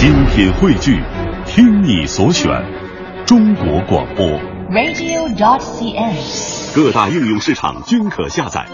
[0.00, 0.98] 精品汇聚，
[1.44, 2.50] 听你所选，
[3.26, 4.26] 中国广播。
[4.70, 6.74] radio.cn。
[6.74, 8.64] 各大应用市场均可下载。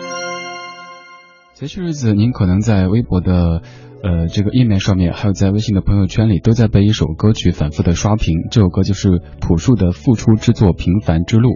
[1.55, 3.61] 前些日子，您可能在微博的
[4.05, 8.47] 呃这个页面上面，还有在微信的朋友圈里，都在被一首歌曲反复的刷屏。
[8.53, 11.51] 这首歌就是朴树的付出之作《平凡之路》。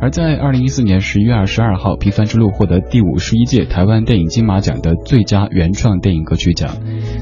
[0.00, 6.70] 而在二零一四年十一月二十二号，《平凡之路》获得第五十一届台湾电影金马奖的最佳原创电影歌曲奖。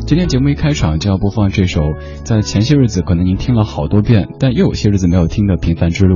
[0.07, 1.83] 今天节目一开场就要播放这首，
[2.25, 6.15] 在前些日子可能您听了好多遍，但又有些日子没有听的《平凡之路》。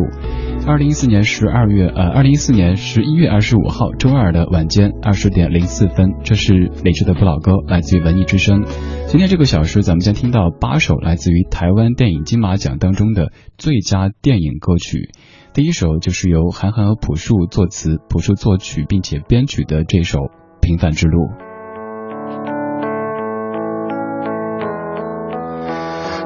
[0.65, 8.65] 二零一四年十二月，呃，二零一四年十一月二十五号周二的晚间二十点零四分，这是李志的不老歌，来自于文艺之声。
[9.09, 15.11] 今天这个小时，咱们将听到八首来自于台湾电影金马奖当中的最佳电影歌曲。
[15.55, 20.19] 第一首就是由韩寒和朴树作词、朴树作曲并且编曲的这首
[20.63, 21.27] 《平凡之路》。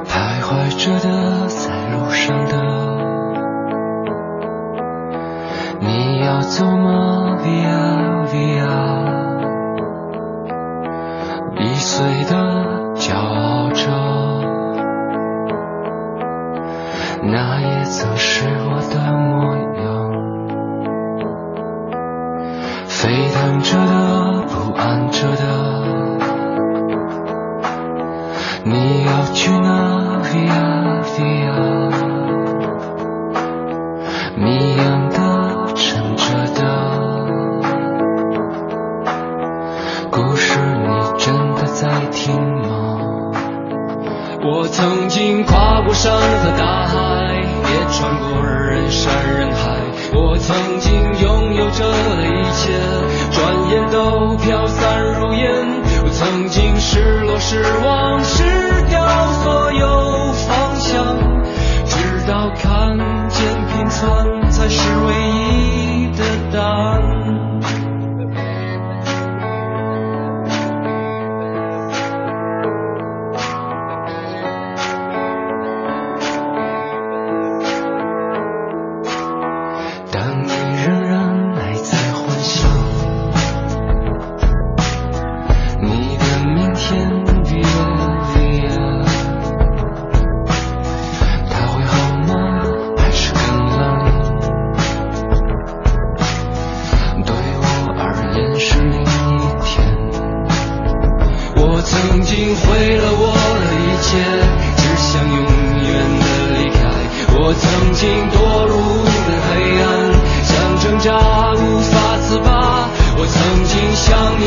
[0.05, 2.53] 徘徊着的，在路上的，
[5.81, 8.63] 你要走吗？Via Via，
[11.59, 13.91] 易碎的骄傲着，
[17.23, 19.85] 那也曾是我的模样。
[22.87, 25.86] 沸腾着的，不安着的。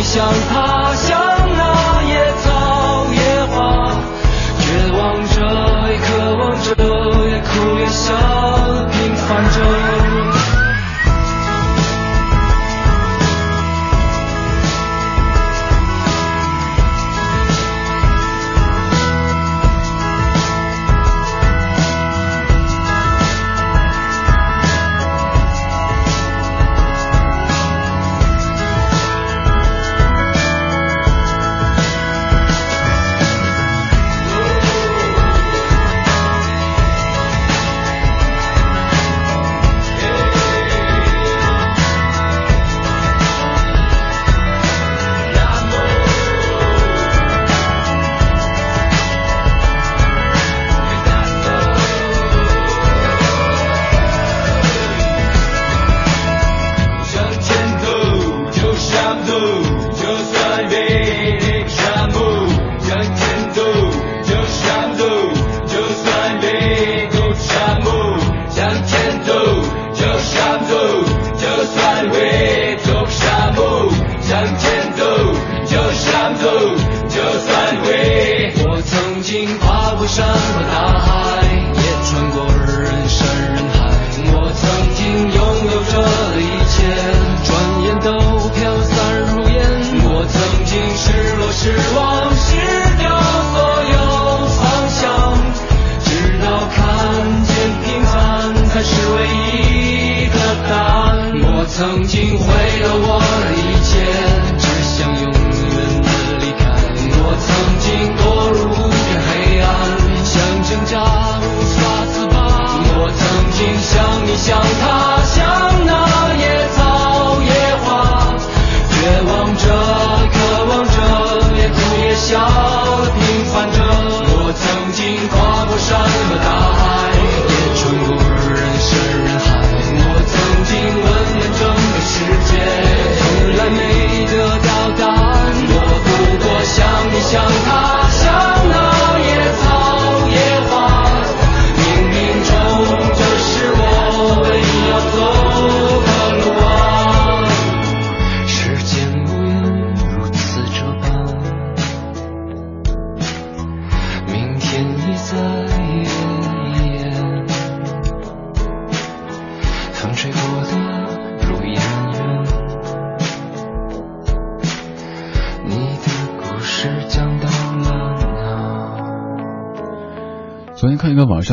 [0.01, 0.88] 像你，像他，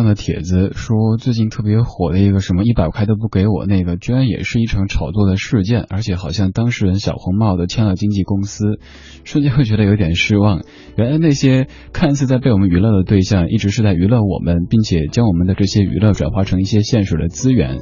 [0.06, 8.78] 的帖子，说最近特别火的一个什么一百块都不给我那个，居然也是一场炒作的事件，而且好像当事人小红帽都签了经纪公司，
[9.24, 10.62] 瞬间会觉得有点失望。
[10.96, 17.78] 原来那些看似在被我们娱乐的对象，一直是在娱乐我们，并且将我们的这些娱乐转化成一些现实的资源。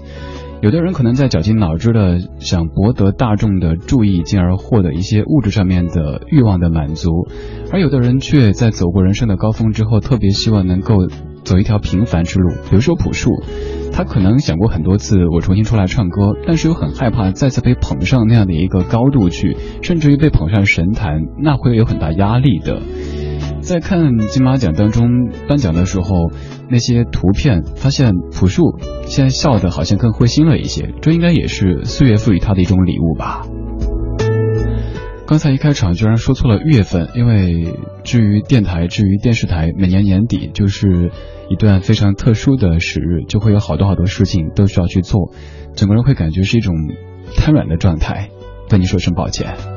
[0.63, 7.11] 有的人可能在绞尽脑汁的想博得大众的注意，进而获得一些物质上面的欲望的满足，
[7.71, 10.95] 而有的人却在走过人生的高峰之后，特别希望能够。
[11.45, 13.31] 走一条平凡之路，比如说朴树，
[13.93, 22.81] 他可能想过很多次我重新出来唱歌，但是又很害怕再次被捧上那样的一个高度去，甚至于被捧上神坛，那会有很大压力的。
[23.61, 26.31] 在看金马奖当中颁奖的时候，
[26.69, 28.77] 那些图片发现朴树
[29.07, 33.47] 现在笑的好像更会心了一些，这应该也是岁月赋予他的一种礼物吧。
[35.27, 37.75] 刚才一开场居然说错了月份，因为
[38.05, 41.11] 至于电台，至于电视台，每年年底就是
[41.49, 45.33] 一段非常特殊的时日，就会有好多好多事情都需要去做，
[45.75, 46.75] 整个人会感觉是一种
[47.35, 48.29] 瘫软的状态，
[48.69, 49.74] 对你说声抱歉。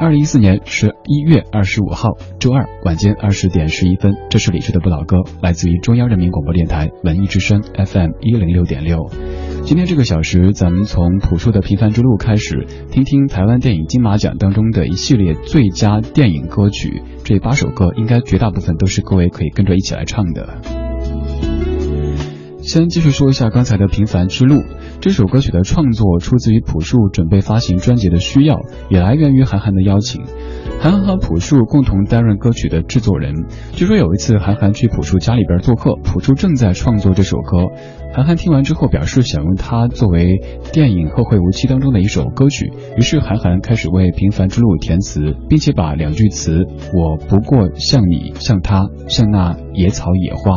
[0.00, 9.10] 二零一四年十一月二十五号周二晚间二十点十一分，这是李志的不老歌，来自于中央人民广播电台文艺之声 FM 一零六点六。
[9.64, 17.02] 今天这个小时，咱们从朴树的《平凡之路》开始，听听台湾电影金马奖当中的一系列最佳电影歌曲。
[17.24, 20.77] 这八首歌，应该绝大部分都是各位可以跟着一起来唱的。
[22.68, 24.56] 先继续说一下刚才的《平凡之路》
[25.00, 28.60] 这首歌曲的创作，出自于朴树准备发行专辑的需要，
[28.90, 30.26] 也来源于韩寒的邀请。
[30.80, 33.34] 韩寒和朴树共同担任歌曲的制作人。
[33.72, 37.66] 据说有一次，韩寒去朴树家里边做客，朴树正在创作这首歌。
[38.14, 40.38] 韩寒听完之后表示想用它作为
[40.72, 42.72] 电影《后会无期》当中的一首歌曲。
[42.96, 46.64] 于是韩寒开始为《平凡之路》填词，并且把两句词
[46.94, 50.52] “我不过像你，像他，像那野草野花，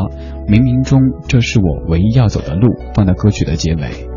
[0.48, 4.11] 冥冥中这是我唯一要走的路”放在歌曲的结尾。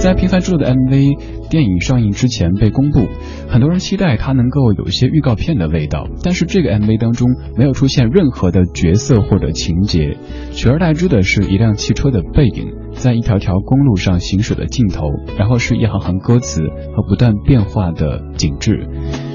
[0.00, 3.06] 在《平凡之路》的 MV 电影上映之前被公布，
[3.50, 6.08] 很多人期待它能够有一些预告片的味道。
[6.22, 10.16] 但是这个 MV 当中没有出现任何的角色或者情节，
[10.52, 15.04] 取而代之的是一辆汽车的背影，在一条条公路上行驶的镜头，
[15.36, 16.62] 然后是一行行歌词
[16.96, 18.88] 和不断变化的景致。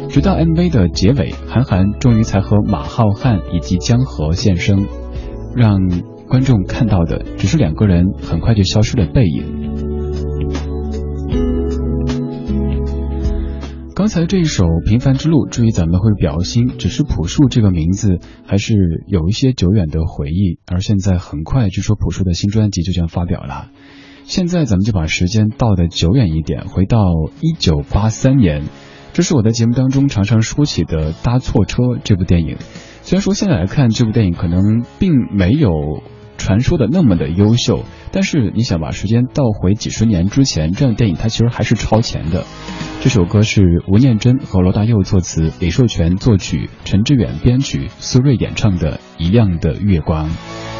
[0.10, 4.88] 直到 MV 的结尾，韩寒终于才和马浩瀚以及江河现身，
[5.56, 5.78] 让
[6.28, 9.75] 观众看到的只是两个人很快就消失的背影。
[13.96, 18.74] 刚才这一首《平凡之路》，至于咱们会表心，只是朴树这个名字还是
[19.08, 20.60] 有一些久远的回忆。
[20.68, 23.70] 而现在很快，据说朴树的新专辑就将发表了。
[24.26, 27.06] 现在咱们就把时间倒的久远一点，回到
[27.40, 28.64] 一九八三年，
[29.14, 32.58] 这是我在节目当中常常说起的《搭错车》这部电影。
[33.02, 35.72] 虽然说现在来看，这部电影可能并没有
[36.38, 42.44] 传说的那么的优秀，但是你想把时间倒回几十年之前，这样的电影它其实还是超前的。
[43.02, 50.28] 这首歌是吴念真和罗大佑作词，李寿全作曲，陈志远编曲，苏芮演唱的《一样的月光》。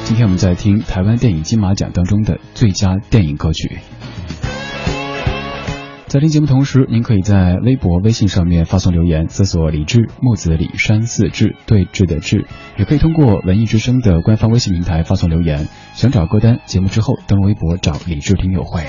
[0.04, 3.80] 今天我们在听台湾电影金马奖当中的最佳电影歌曲。
[6.08, 12.46] 在听节目同时，您可以在微博、微信上面发送留言，搜索“李志木子李山四志对峙的志”，
[12.78, 15.68] 也可以通过文艺之声的官方微信平台发送留言。
[15.94, 18.84] 想找歌单，节目之后登录微博找李志听友会。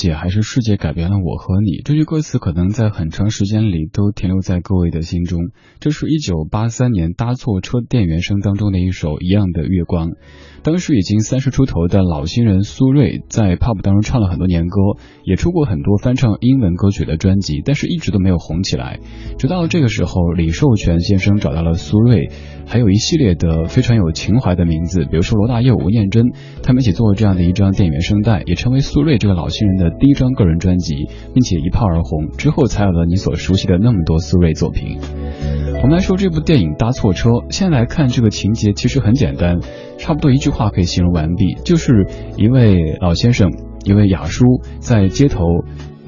[0.00, 1.82] 界，还是世界改变了我和你？
[1.84, 5.50] 这句歌词可能在很长时间里都停留在各位的心中。
[5.78, 10.08] 这是一九八三年搭错车店原声当中的一首《一样的月光》。
[10.62, 14.76] 当时已经三十出头的老新人苏芮在 pop 当中唱了很多年歌，
[15.24, 19.00] 也出过很多翻唱英文歌曲的专辑，但是一直都没有红起来。
[19.38, 22.30] 直到这个时候，李寿全先生找到了苏芮，
[22.66, 26.26] 还有一系列的非常有情怀的名字，比如说罗大佑、吴念真，
[26.62, 30.94] 他们一起做了这样的一张电原声带，也成为苏芮这个老新人的第一张个人专辑，
[31.34, 32.28] 并且一炮而红。
[32.36, 34.98] 之后才有了你所熟悉的那么多苏芮作品。
[35.82, 39.60] 我们来说这部电影《搭错车》，先来看这个情节其实很简单，
[39.96, 42.06] 差不多一句话可以形容完毕，就是
[42.36, 43.50] 一位老先生，
[43.84, 44.44] 一位雅叔
[44.78, 45.42] 在街头，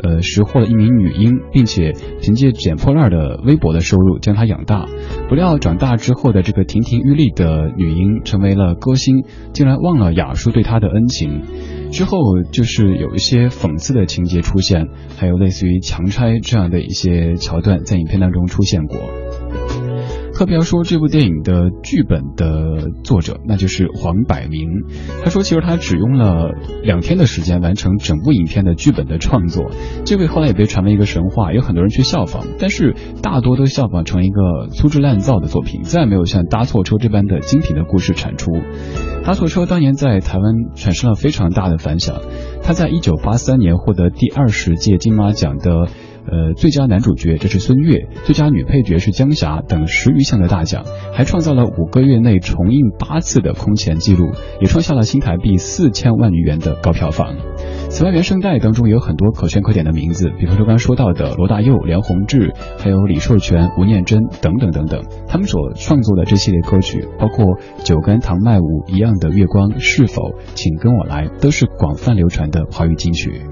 [0.03, 4.87] 呃，识获了一名女婴，并且凭借捡破烂的微薄的收入将她养大。
[5.31, 9.25] 不料长大之后的这个亭亭玉立的女婴成为了歌星，
[9.55, 11.41] 竟然忘了雅叔对她的恩情。
[11.92, 18.99] 之后就是有一些讽刺的情节出现，还有类似于强拆这样的一些桥段在影片当中出现过。
[20.35, 24.69] 特别要说这部电影的剧本的作者，那就是黄百鸣。
[25.23, 26.51] 他说，其实他只用了
[26.83, 29.71] 两天的时间完成整部影片的剧本的创作。
[30.05, 38.51] 这位后来也被传为一个神话，有很多人去效仿，但是大多都效仿成一个粗制滥造的作品，再也没有像搭错车这般的精品的故事产出。
[39.25, 42.17] 搭错车当年在台湾产生了非常大的反响，
[42.62, 45.89] 他在一九八三年获得第二十届金马奖的。
[46.25, 57.35] 呃，最佳男主角这是孙越，最佳女配角是江霞等十余项的大奖，还创造了五个月内重映八次的空前纪录，也创下了新台币四千万余元的高票房。
[57.91, 67.45] 此外，原声带当中也有很多可圈可点的名字，比方说刚刚说到的罗大佑、梁宏志，还有李寿全、吴念真等等等等，他们所创作的这系列歌曲，包括
[67.85, 68.62] 《酒干倘卖无》
[68.95, 70.23] 一样的月光，是否
[70.55, 73.43] 请跟我来，都是广泛流传的华语金曲。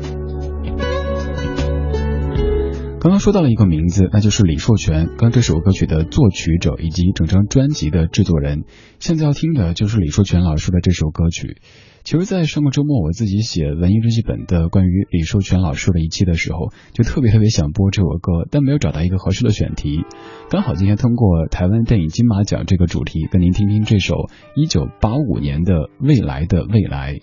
[3.01, 8.65] 刚刚说到了一个名字，那就是李寿全，刚这首歌曲的作曲者以及整张专辑的制作人。
[8.99, 11.57] 现在要听的就是李寿全老师的这首歌曲。
[12.05, 20.05] 其实，在上个周末我自己写文艺日记本的关于李寿全老师的一期的时候，就特别特别想播这首歌，但没有找到一个合适的选题。
[20.51, 27.15] 刚好今天通过台湾电影金马奖这个主题，跟您听听这首一九八五年的《未来的未来》。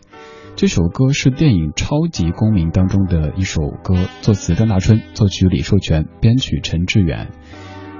[0.57, 7.29] 这首歌是电影《超级公民》当中的一首歌，作词张大春，作曲李寿全，编曲陈志远。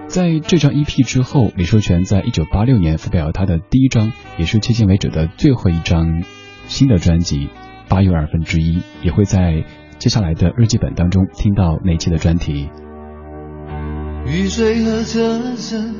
[0.08, 6.24] 在这张 EP 之后，李寿全在一九八六年发表了他的第一张，也是迄今为止的最后一张
[6.66, 7.46] 新的专辑
[7.90, 9.64] 《八又二分之一》，也会在
[10.00, 12.72] 接下来的日记本当中听到那期的专题。
[14.26, 15.94] 雨水和车声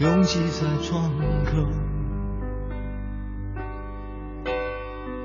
[0.00, 1.12] 拥挤在窗
[1.44, 1.87] 口。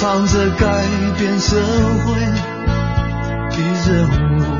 [0.00, 0.10] 幕。
[0.10, 0.86] 唱着改
[1.18, 2.20] 变社会
[3.50, 4.08] 的任
[4.38, 4.59] 务，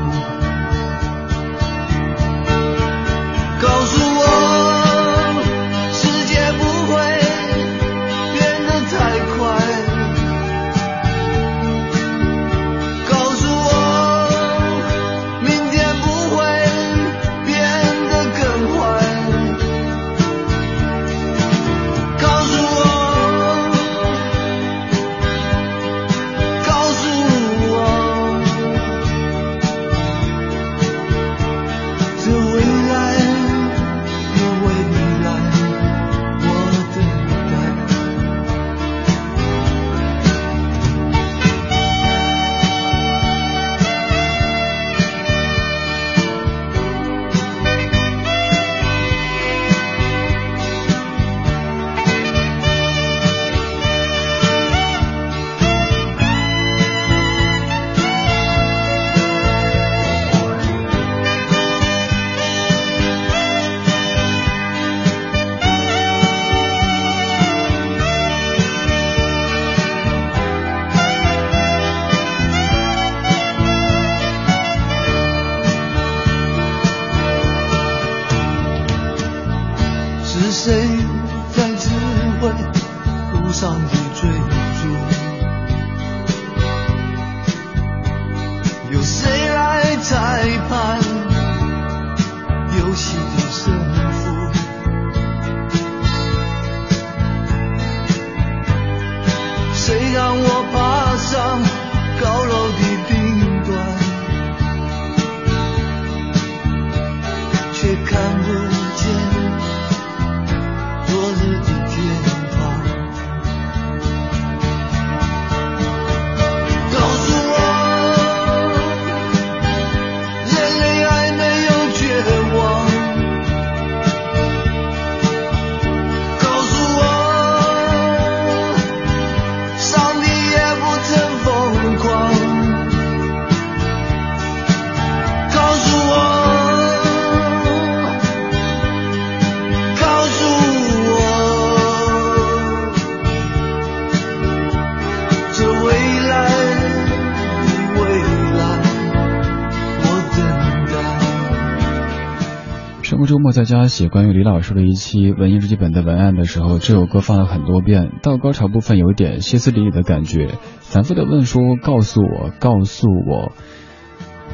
[153.51, 163.51] 在家写关于李老师的一期文艺日记本的文案的时候，这首歌放了很多遍，到高潮部分有点歇斯底里的感觉，反复的问说：“告诉我，告诉我，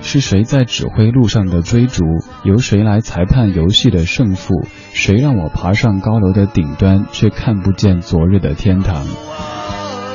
[0.02, 2.04] 是谁在指挥路上的追逐？
[2.44, 4.66] 由谁来裁判游戏的胜负？
[4.94, 9.06] 谁让我爬上高楼的顶端，却看不见昨日的天堂？”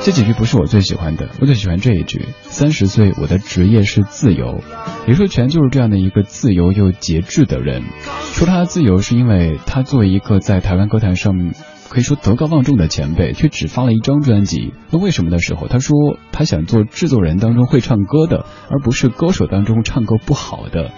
[0.03, 4.59] 这几句不是我最喜欢的，我最喜欢这一句：三十岁，我的职业是自由。
[5.07, 7.83] 李寿全就是这样的一个自由又节制的人。
[8.33, 11.33] 说他自由，是因为他作为一个在台湾歌坛上
[11.87, 14.73] 可以说德高望重的前辈，却只发了一张专辑。
[14.91, 15.95] 那为什么的时候，他说
[16.33, 20.91] 他想做制作人当中会唱歌的，而不是歌手当中唱歌不好的。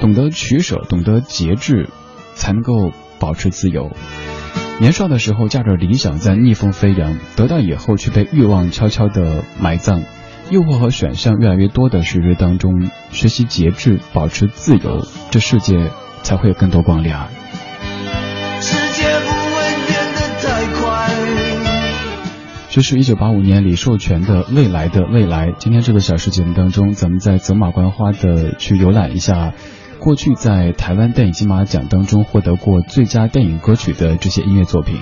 [0.00, 1.90] 懂得取舍，懂得节制，
[2.34, 3.90] 才能够保持自由。
[4.78, 10.02] 年少的时候，驾着理想在逆风飞扬，得到以后却被欲望悄悄地埋葬。
[10.50, 15.90] 诱惑和选项越来越多的时日当中，学习节制，保持自由，这世界
[16.22, 17.28] 才会有更多光亮。
[18.60, 21.10] 世界不会变得太快。
[22.68, 25.48] 这是一九八五年李寿全的《未来的未来》。
[25.58, 29.54] 今天这个小时节目当中，咱们在走马观花的去游览一下
[30.00, 34.98] 过去在台湾电影金马奖当中获得过最佳电影歌曲的这些音乐作品。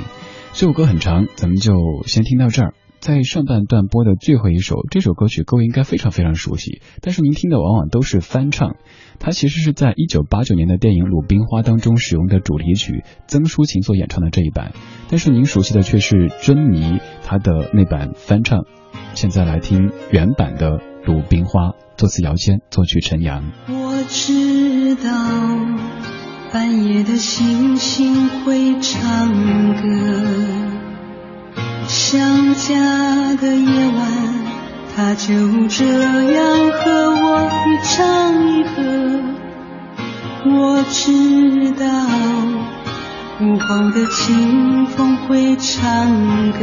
[0.52, 1.74] 这首歌很长，咱们就
[2.06, 2.74] 先听到这儿。
[3.00, 8.76] 在上半段播的最后一首，这首歌曲各位应该非常非常熟悉，但是您听的往往都是翻唱。
[9.18, 14.72] 它其实是在一九八九年的电影《鲁冰花》当中使用的主题曲，曾淑琴所演唱的这一版，
[15.10, 18.64] 但是您熟悉的却是珍妮她的那版翻唱。
[19.12, 23.52] 现在来听原版的《鲁冰花》，作词姚谦，作曲陈阳。
[23.68, 24.53] 我知
[24.96, 25.10] 道
[26.52, 29.28] 半夜的星星会唱
[29.74, 29.88] 歌。
[31.86, 34.08] 想家的夜晚，
[34.96, 35.84] 他就这
[36.32, 37.94] 样和我一唱
[38.48, 38.74] 一和。
[40.46, 41.84] 我知道
[43.40, 46.06] 午后的清风会唱
[46.52, 46.60] 歌，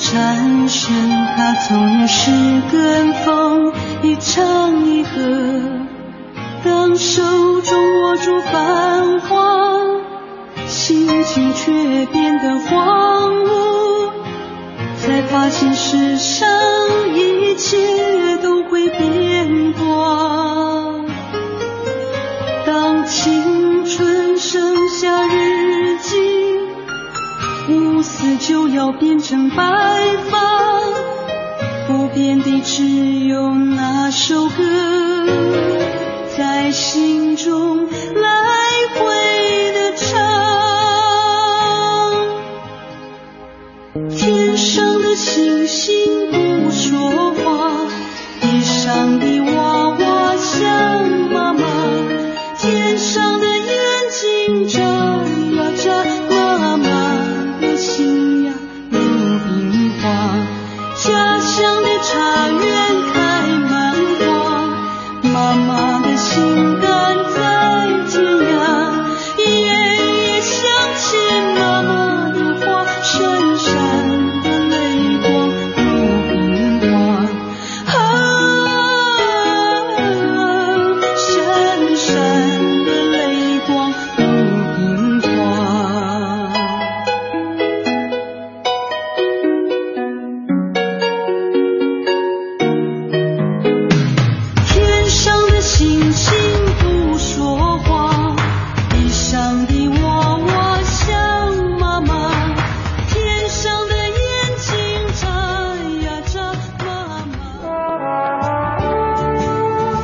[0.00, 0.92] 蝉声，
[1.36, 2.30] 它总是
[2.72, 5.10] 跟风一唱一和。
[6.64, 7.22] 当手
[7.60, 9.60] 中握住繁华。
[10.66, 14.10] 心情却变得荒芜，
[14.96, 16.48] 才发现世上
[17.14, 19.29] 一切都会变
[29.22, 29.56] 成白
[30.30, 30.38] 发，
[31.86, 34.54] 不变的只有那首歌，
[36.36, 38.49] 在心中来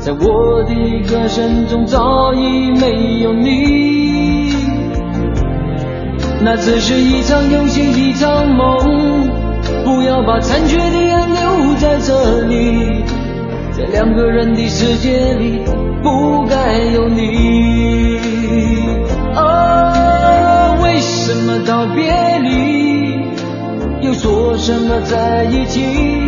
[0.00, 0.74] 在我的
[1.08, 4.54] 歌声中早已没有你，
[6.40, 9.28] 那只是一场游戏，一场梦。
[9.84, 13.04] 不要把残缺的爱留在这里，
[13.72, 15.62] 在两个人的世界里
[16.02, 18.18] 不该有你。
[19.34, 23.20] 啊，为什么道别离，
[24.06, 26.27] 又说什么在一起？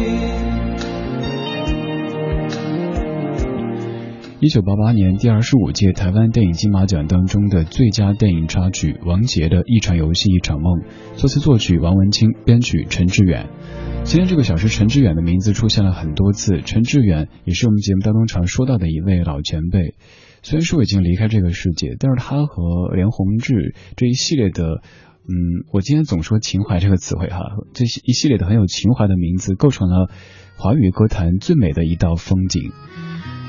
[4.41, 10.81] 一九八八年第二十五届台湾电影金马奖当中的最佳电影插曲，王杰的一场游戏一场梦，
[11.15, 13.47] 作词作曲王文清，编曲陈志远。
[14.03, 16.61] 今天这个小时，陈志远的名字出现了很多次。
[16.61, 19.93] 陈志远也是我们节目当中常说到的一位老前辈，
[20.41, 24.81] 虽然说已经离开这个世界，但是他和连宏志这一系列的，
[25.29, 27.43] 嗯，我今天总说情怀这个词汇哈，
[27.75, 30.09] 这一系列的很有情怀的名字，构成了
[30.57, 32.71] 华语歌坛最美的一道风景。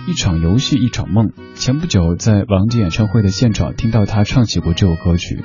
[0.08, 1.30] 一场游戏，一场梦。
[1.54, 5.44] 前不久在王杰演唱会的现场听到他唱起过这首歌曲，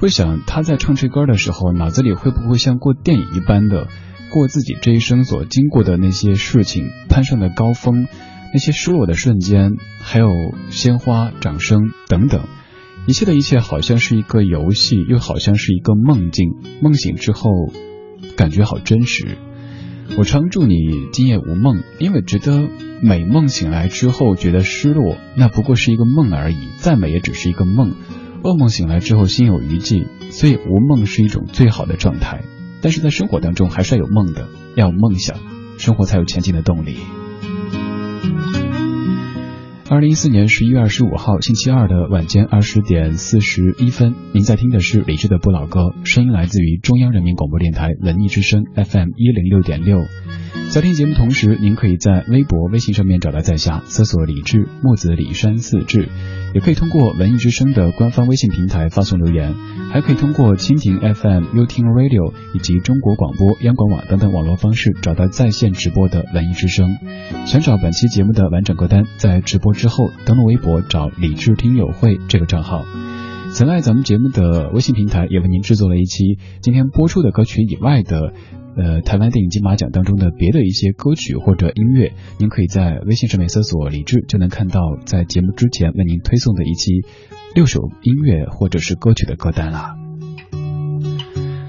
[0.00, 3.86] 会想他在唱这歌的时候，脑子里会不会像过电影一般的
[4.32, 8.08] 过自己这一生所经过的那些事情，攀上的高峰，
[8.52, 10.28] 那些失落的瞬间，还有
[10.70, 12.42] 鲜花、掌声等等，
[13.06, 16.50] 一切的一切好像是一个游戏，又好像是一个梦境。
[16.82, 17.48] 梦醒之后，
[18.36, 19.38] 感觉好真实。
[20.16, 20.76] 我常祝你
[21.12, 22.68] 今夜无梦，因为觉得
[23.02, 27.94] 美梦醒来之后觉得失落，那不过是一个梦而已，再美也只是一个梦。
[28.42, 32.44] 噩梦醒来之后心有余悸，所以无梦是一种最好的状态。
[32.80, 35.38] 但是在生活当中还是要有梦的，要有梦想，
[35.78, 36.98] 生活才有前进的动力。
[39.94, 50.00] 二零一四年十一月二十五号星期二的晚间二十点四十一分，您在听的是李志的不老歌，声音来自于中央人民广播电台文艺之声 FM 一零六点六。
[50.70, 56.08] 在听节目同时，您可以在微博、微信上面找到在下，搜索李志木子李山四志，
[56.52, 59.54] 也可以通过文艺之声的官方微信平台发送留言，
[59.92, 66.98] 还可以通过蜻蜓 FM、优听 Radio 以及中国广播、央广网等等网络方式找到在线直播的文艺之声。
[67.46, 72.84] 想找本期节目的完整歌单，在直播之后登录微博找李志听友会这个账号。
[73.52, 78.32] 此外，咱们节目的微信平台也为您制作了一期今天播出的歌曲以外的。
[78.76, 87.02] 呃，台湾电影金马奖当中的别的一些歌曲或者音乐，您可以在微信上面搜索“李志”，就能看到在节目之前为您推送的一期
[87.54, 89.94] 六首音乐或者是歌曲的歌单啦。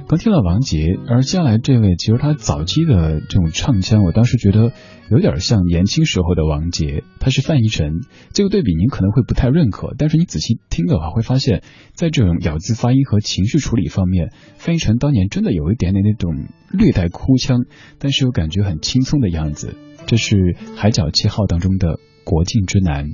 [0.07, 4.71] 刚听了王杰，而接下来这位，其实他早期的这种唱腔，我当时觉得
[5.09, 8.01] 有点像年轻时候的王杰，他是范逸臣。
[8.33, 11.61] 这个对比您可能会不太认可，但是你仔细听的话，会发现，
[11.93, 17.65] 在这种咬字发音和情绪处理方面，范逸臣当年真的有一点点那种略带哭腔，
[17.99, 19.75] 但是又感觉很轻松的样子。
[20.07, 20.35] 这是
[20.75, 23.11] 《海角七号》当中的国境之南。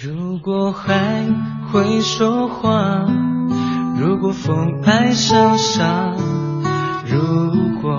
[0.00, 1.24] 如果还
[1.70, 3.06] 会说话。
[4.00, 6.14] 如果风爱上沙，
[7.04, 7.98] 如果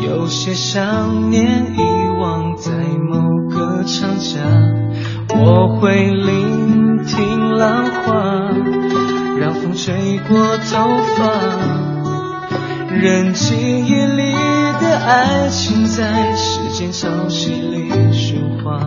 [0.00, 1.80] 有些想念遗
[2.20, 2.70] 忘在
[3.10, 4.40] 某个长假，
[5.36, 8.50] 我会聆听浪花，
[9.38, 11.32] 让风吹过头发，
[12.90, 14.32] 任记忆里
[14.80, 18.80] 的爱情在时间潮汐里循环。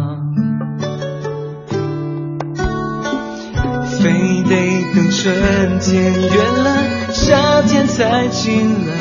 [3.99, 4.55] 非得
[4.95, 6.69] 等春天远了，
[7.09, 9.00] 夏天才进来。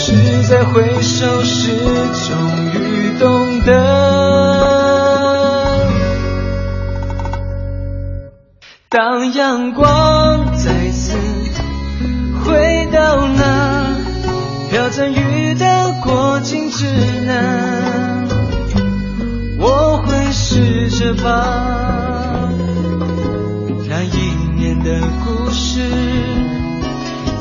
[0.00, 1.76] 是在回首时
[2.28, 2.38] 终
[2.72, 3.72] 于懂得，
[8.88, 11.18] 当阳光再次
[12.44, 13.96] 回到那
[14.70, 16.86] 飘着雨的过境之
[17.26, 18.28] 南，
[19.58, 22.48] 我会试着把
[23.88, 24.16] 那一
[24.56, 24.68] 年。
[24.84, 25.80] 的故事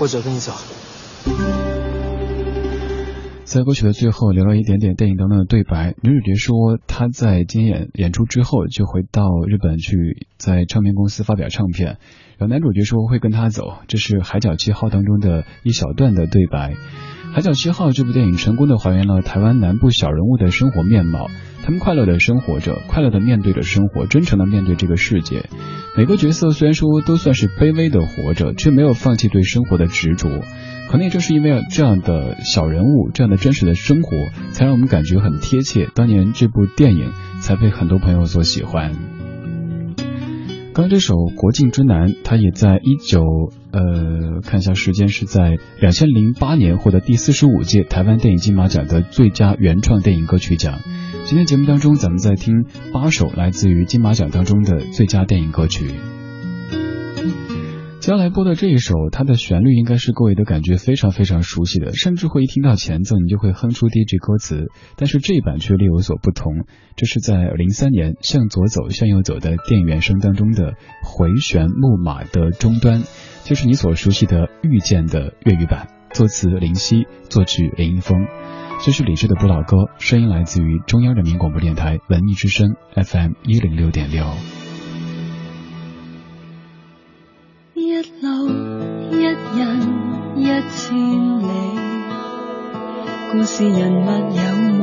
[0.00, 0.54] 或者跟你走。
[3.44, 11.98] 在歌曲的最后留了一点点电影当中的对白，女主角说她在今演演出之后就回到日本去在唱片公司发表唱片，
[12.38, 16.72] 然后男主角说会跟她走，这是《海角七号》当中的一小段的对白。
[17.32, 21.28] 《海角七号》这部电影成功的还原了台湾南部小人物的生活面貌，
[21.62, 25.48] 他们快乐的生活着，快乐的面对着生活，真诚的面对这个世界。
[25.96, 30.28] 每个角色虽然说都算是卑微的活着，却没有放弃对生活的执着。
[30.88, 34.10] 可能也正是因为这样的小人物，这样的真实的生活，
[34.50, 35.88] 才让我们感觉很贴切。
[35.94, 39.19] 当年这部电影才被很多朋友所喜欢。
[40.80, 43.20] 刚这首《国境之南》，它也在一九
[43.70, 50.78] 呃，看一下时间是在两千零八年获得第四十五届台湾电影金马奖的最佳原创电影歌曲奖。
[51.26, 52.64] 今天节目当中，咱们在听
[52.94, 55.90] 八首来自于金马奖当中的最佳电影歌曲。
[58.00, 64.68] 接下来播的这一首，它的旋律应该是各位都感觉非常非常熟悉的，甚至会一听到前奏，你就会哼出第一句歌词。
[64.96, 66.64] 但是这一版却略有所不同，
[66.96, 70.72] 这是在零三年《向左走，向右走》的电影原声当中的
[71.04, 73.02] 回旋木马的终端，
[73.44, 78.26] 就是你所熟悉的《遇见》的粤语版，作词林夕，作曲林一峰。
[78.82, 84.24] 这是李志的不老歌，声音来自于中央人民广播电台文艺之声 FM 一零六点六。
[88.22, 88.28] 路
[89.12, 89.32] 一人
[90.36, 90.44] 一
[90.76, 90.92] 千
[91.40, 91.48] 里，
[93.32, 94.06] 故事人物
[94.36, 94.42] 有
[94.76, 94.78] 没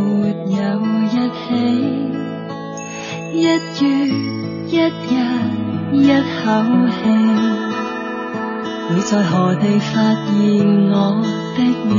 [0.56, 0.58] 有
[1.06, 1.46] 一起？
[3.34, 3.48] 一月
[4.66, 5.14] 一日
[5.94, 6.46] 一口
[6.90, 6.98] 气，
[8.90, 10.34] 会在何地发现
[10.90, 10.96] 我
[11.56, 11.58] 的
[11.94, 11.96] 你？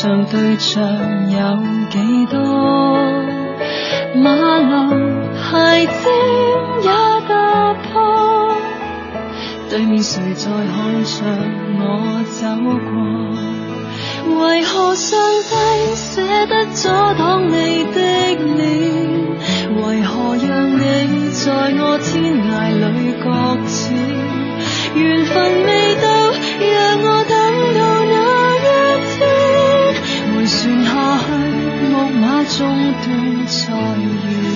[0.00, 0.82] 上對象
[1.30, 1.58] 有
[1.90, 1.98] 幾
[2.32, 2.40] 多？
[4.16, 4.24] 馬
[4.64, 4.96] 路
[5.36, 6.00] 鞋尖
[6.80, 6.88] 也
[7.28, 8.56] 打破，
[9.68, 11.12] 對面誰在看着
[11.76, 11.84] 我
[12.24, 12.40] 走
[12.88, 14.40] 過？
[14.40, 15.20] 為何上
[15.50, 15.52] 帝
[15.94, 16.08] 捨
[16.48, 18.00] 得阻擋你的
[18.56, 18.56] 臉？
[19.84, 20.48] 為何讓
[20.78, 20.80] 你
[21.28, 21.44] 在
[21.78, 22.08] 我天
[22.48, 22.86] 涯裏
[23.22, 23.28] 擱
[23.68, 23.76] 淺？
[24.96, 25.36] 緣分
[25.66, 25.79] 未
[32.60, 34.49] 终点再遇。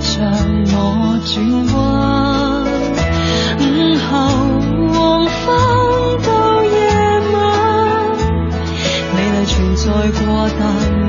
[0.00, 0.22] 向
[0.72, 1.34] 我转
[1.74, 1.76] 弯。
[3.60, 3.62] 午
[4.08, 4.08] 后
[4.92, 4.96] 黄
[5.26, 5.36] 昏
[6.26, 6.28] 到
[6.64, 6.70] 夜
[7.32, 7.36] 晚，
[9.14, 9.84] 美丽存在
[10.18, 10.62] 过，但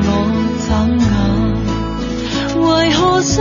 [0.05, 0.07] 我
[0.67, 1.03] 眨眼。
[2.61, 3.37] 为何上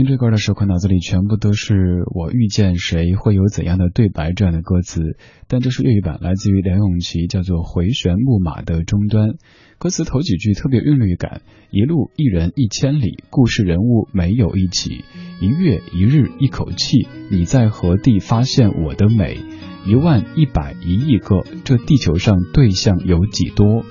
[0.00, 1.74] 听这歌的时候，可脑子里全部都是
[2.14, 5.02] 我遇见谁会有怎样的对白这样的歌词。
[5.46, 9.28] 但这是粤语版，来自于梁咏琪，叫做《回旋木马的终端》。
[9.76, 15.04] 歌词头几句特别韵律感：一路一人一千里，故事人物没有一起。
[15.38, 19.38] 一月一日一口气，你在何地发现我的美？
[19.86, 23.84] 一万一百一亿个，这地球上对象有几多？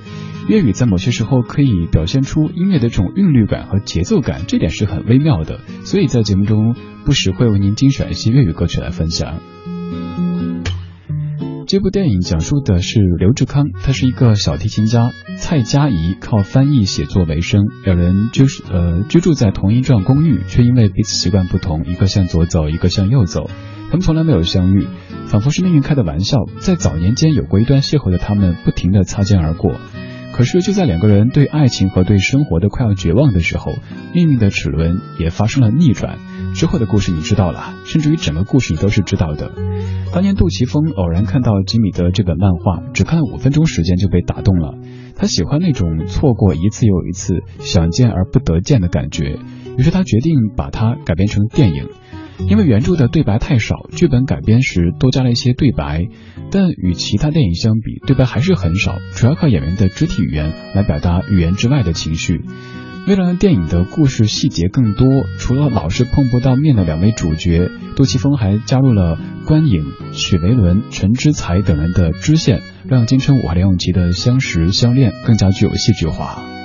[0.50, 5.60] 粤语在某些时候可以表现出音乐的这种韵律感和节奏感，这点是很微妙的。
[5.86, 6.76] 所以在节目中
[7.06, 9.36] 不时会为您精选一些粤语歌曲来分享。
[11.68, 23.48] 这部电影讲述的是刘志康，他是一个小提琴家，蔡佳怡靠翻译写作为生，两人居呃居住在同一幢公寓，却因为彼此习惯不同，一个向左走，一个向右走，
[23.92, 24.88] 他们从来没有相遇，
[25.28, 26.40] 仿佛是命运开的玩笑。
[26.58, 29.76] 在早年间有过一段邂逅的他们，不停的擦肩而过。
[30.40, 33.74] 可是就在两个人对爱情和对生活都快要绝望的时候，
[34.14, 36.18] 命运的齿轮也发生了逆转。
[36.56, 39.52] 之后的故事你知道了，甚至于整个故事你都是知道的。
[40.14, 44.76] 当年杜琪峰偶然看到吉米的这本漫画，只看了五分钟时间就被打动了。
[45.18, 49.40] 他喜欢那种错过一次又一次、想见而不得见的感觉，
[49.78, 51.90] 于是他决定把它改编成电影。
[52.48, 56.08] 因为原著的对白太少，剧本改编时多加了一些对白，
[56.52, 62.42] 但与其他电影相比，对白还是很少，主要靠演员的肢体语言来表达语言之外的情绪。
[63.08, 76.44] 为了让电影的故事细节更多，除了老是碰不到面的两位主角，杜琪峰还加入了关颖、许维伦、陈之才等人的支线，让金城武和梁咏琪的相识相恋更加具有戏剧化。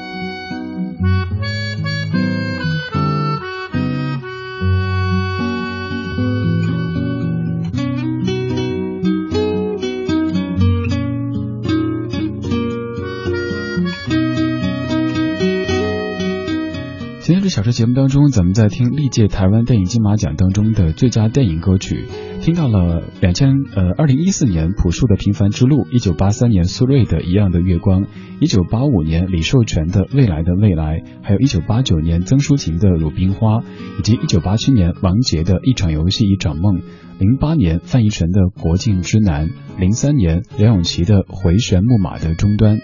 [17.75, 22.05] 节目当中，咱们在听历届台湾电影金马奖当中的最佳电影歌曲，
[22.41, 28.05] 听到了两千呃二零一四年朴树的《平凡之路》，一九八三年苏芮的《一样的月光》，
[28.39, 33.59] 一九八五年李寿全的《未来的未来》，还有一九八九年曾淑琴的《鲁冰花》，
[33.99, 36.77] 以及一九八七年王杰的《一场游戏一场梦》，
[37.19, 39.49] 零八年范逸臣的《国境之南》，
[39.81, 42.77] 零三年梁咏琪的《回旋木马的终端》。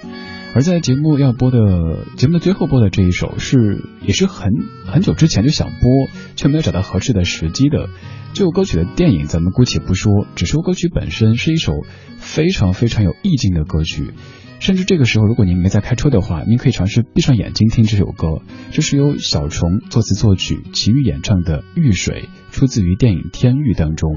[0.52, 4.52] 而在节目要播的节目的最后播的这一首是也是很
[4.84, 7.88] 很久之前就想播却没有找到合适的时机的
[8.32, 11.72] 这首歌曲的电影咱们姑且不说，只说歌曲本身是一首
[12.18, 14.12] 非常非常有意境的歌曲，
[14.60, 24.10] 甚至这个时候如果您没在开车的话，您可以尝试闭上眼睛听这首歌，这是由小虫作词作曲，齐豫演唱的《遇水》，出自于电影《天域》当中。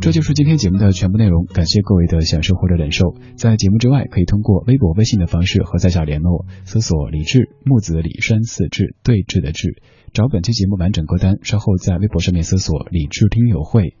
[0.00, 3.14] 这就是今天节目的全部内容，感谢各位的享受或者忍受。
[3.36, 9.82] 在节目之外，可以通过微博、微信的方式和在下联络，搜索“李志木子李山四志对峙的志”，
[10.12, 11.36] 找本期节目完整歌单。
[11.42, 13.96] 稍后在微博上面搜索“李志听友会”，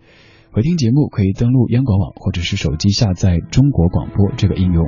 [0.52, 4.86] 回听节目可以登录央广网或者是手机下载中国广播这个应用。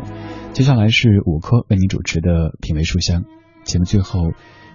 [0.52, 3.24] 接下来是五科为您主持的品味书香，
[3.64, 4.32] 节目最后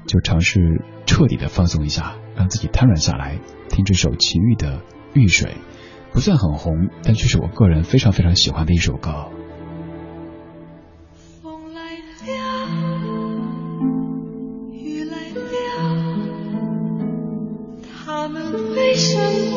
[0.08, 3.38] 就尝试彻底的放松一下，让自己瘫软下来，
[3.70, 4.80] 听这首齐豫的
[5.14, 5.52] 《遇水》。
[6.14, 9.30] 不算很红，但却是我个人非常非常喜欢的一首歌。
[11.42, 12.30] 风来了，
[14.74, 15.42] 雨来了，
[18.06, 19.51] 他们为什么